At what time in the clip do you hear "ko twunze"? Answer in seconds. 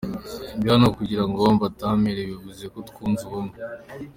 2.73-3.21